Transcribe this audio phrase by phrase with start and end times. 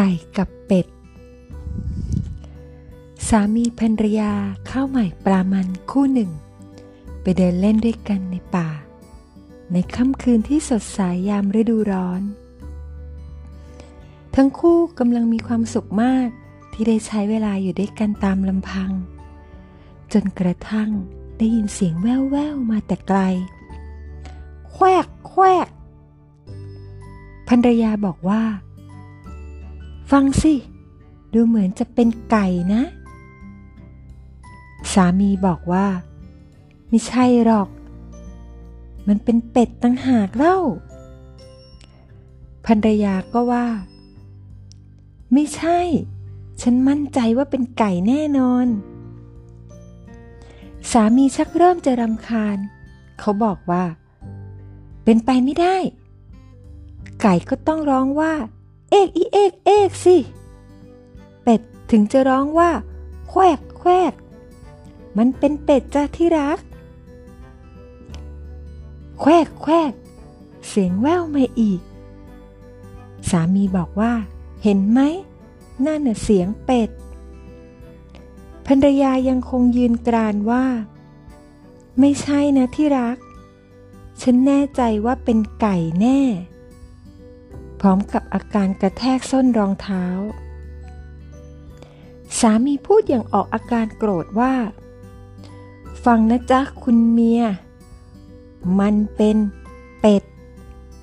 [0.00, 0.86] ไก่กับเป็ด
[3.28, 4.32] สามีภรรยา
[4.70, 6.30] ข้าวใหม่ปลามันคู่หนึ่ง
[7.22, 8.68] ไปเดินเล่นด้วยกันในป่า
[9.72, 12.22] ในค่ำคืนที่สดใสยยามฤดูร้อน
[14.34, 16.28] ทั้งคู่กำลังมีความสุขมาก
[16.72, 18.90] ที่ได้ใช้เวลาอยู่ด้วยกันตามลำพัง
[20.12, 20.90] จนกระทั่ง
[21.38, 23.20] ได้ยินเสียงแว่วๆมาแต่ไกล
[24.70, 25.68] แควกแควก
[27.48, 28.42] ภรรยาบอกว่า
[30.10, 30.54] ฟังสิ
[31.32, 32.82] ดูเหมือนจะเป็นไก่นะ
[34.92, 35.86] สามีบอกว่า
[36.88, 37.68] ไม่ใช่หรอก
[39.08, 40.58] มันเป็นเป็ดตั้งหากเล่า
[42.66, 43.66] ภรรยาก็ว่า
[45.32, 45.78] ไม่ใช่
[46.62, 48.66] ฉันมั่นใจว่าเป็นไก่แน่นอน
[50.90, 52.58] สามีชักเริ่มจะรำคาญ
[53.18, 53.84] เขาบอกว่า
[55.04, 55.76] เป็นไปไม่ได้
[57.22, 58.32] ไก่ก็ต้องร้องว่า
[58.90, 60.16] เอกอีเอกเอกสิ
[61.42, 62.70] เป็ดถึงจะร้องว่า
[63.28, 64.12] แควกแควก
[65.16, 66.58] มันเป็นเป็ดจ้าที่รัก
[69.20, 69.92] แควกแควก
[70.68, 71.80] เสียงแว่วมาอีก
[73.30, 74.12] สามีบอกว่า
[74.62, 75.00] เห็นไหม
[75.86, 76.90] นั่นน่ะเสียงเป็ด
[78.66, 80.64] ภรรยายังคงยืนกรานว่า
[82.00, 83.16] ไม่ใช่นะที่รัก
[84.22, 86.20] ฉันแน่ใจว่าเป็นไก่แน่
[87.80, 90.04] พร้อมกับอาการกระแทกส้นรองเท้า
[92.38, 94.54] สามีพูดอย่างออกอาการโกรธว่า
[96.04, 97.42] ฟังนะจ๊ะคุณเมีย
[98.80, 99.36] มันเป็น
[100.00, 100.22] เป็ด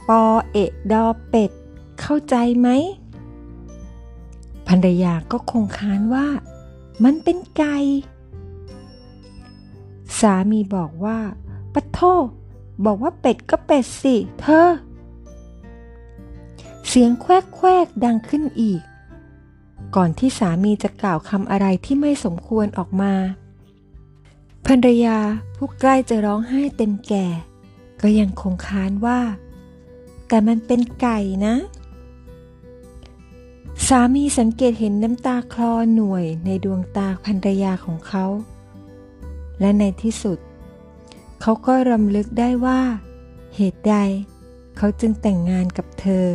[0.07, 1.51] ปอเอะดอเป็ด
[1.99, 2.69] เข้าใจไหม
[4.67, 6.27] ภรรยาก็คงค้านว่า
[7.03, 7.77] มันเป็นไก่
[10.19, 11.19] สามีบอกว่า
[11.73, 11.99] ปะโท
[12.85, 14.69] บอกว่าเป็ดก็เป็ดสิ เธอ
[16.99, 18.81] สียงแควกแควกดังขึ้นอีก
[19.95, 23.13] ก่อนที่สามีจะกล่าวคำอะไรที่ไม่สมควรออกมา
[24.65, 25.17] ภรรยา
[25.55, 27.25] ผู้ใกล้จะร้องไห้เต็มแก่
[28.01, 29.19] ก็ยังคงค้านว่า
[30.27, 31.55] แต่มันเป็นไก่นะ
[33.87, 38.25] สามีสังเกตเห็นน้ำตาคลอหน่วยในดวงตาภรรยาของเขา
[39.59, 40.39] และในที่สุด
[41.41, 42.81] เขาก็รำลึกได้ว่า
[43.55, 43.95] เหตุใด
[44.77, 46.27] เขาจึงแต่งงานกับเธอ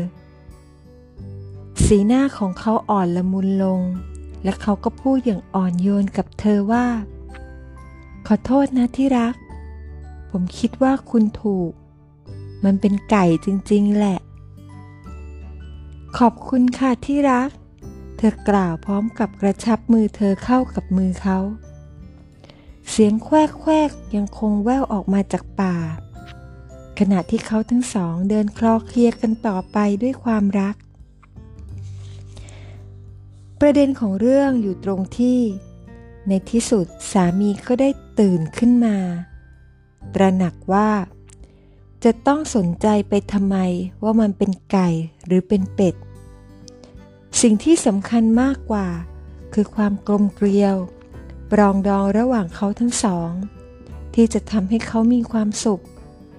[1.92, 3.80] สีหน้าของเขาอ่อนละมุนลง
[4.44, 6.86] และเขาก็พูดอย่างอ่อนโยนกับเธอว่า
[8.26, 9.34] ขอโทษนะที่รัก
[10.30, 11.72] ผมคิดว่าคุณถูก
[12.64, 14.18] มันเป็นไก่จริงๆแหละ
[16.18, 17.50] ขอบคุณค่ะที่รัก
[18.16, 21.38] เธอกล่าวพร้อมกับกระชับมือเธอเข้ากับมือเขา
[22.90, 25.76] เสียงแควกแควกยังคงแว่วออกมาจากป่า
[26.98, 30.76] ขณะที่เขาทั้งสองเดินคลอเคลียกันต่อไปด้วยความรัก
[33.60, 35.40] ประเด็นของเรื่องอยู่ตรงที่
[36.28, 37.88] ในที่สุดสามีก็ได้
[38.18, 38.96] ตื่นขึ้นมา
[40.14, 40.90] ตระหนักว่า
[42.04, 43.56] จะต้องสนใจไปทำไม
[44.02, 44.88] ว่ามันเป็นไก่
[45.26, 45.94] หรือเป็นเป็ด
[47.40, 48.88] สิ่งที่สำคัญมากกว่า
[49.54, 50.76] คือความกลมเกลียว
[51.50, 53.30] ปรองดองระหว่างเขาทั้งสอง
[54.14, 55.82] ที่จะทำให้เขามีความสุข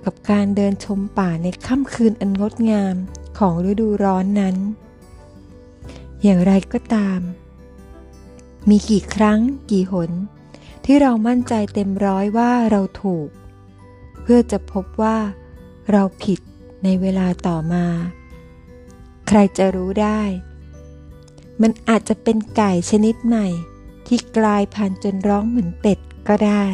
[0.05, 2.95] กับการเดินชมป่าในค่ำคืนอันงดงาม
[3.37, 4.55] ของฤดูร้อนนั้น
[6.23, 7.19] อย่างไรก็ตาม
[8.69, 9.39] มีกี่ครั้ง
[9.71, 10.11] กี่หน
[10.85, 13.29] ที่เรามั่นใจเต็มร้อยว่าเราถูก
[14.21, 15.17] เพื่อจะพบว่า
[15.91, 16.39] เราผิด
[16.83, 17.85] ในเวลาต่อมา
[19.27, 20.21] ใครจะรู้ได้
[21.61, 23.47] มันอาจจะเป็นไก่ชนิดใหม่
[24.07, 26.65] ที่กลายพันธุ์จนร้องเหมือนเป็ดก็ได้